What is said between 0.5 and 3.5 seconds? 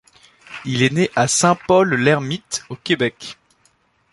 Il est né à Saint-Paul-l'Ermite au Québec.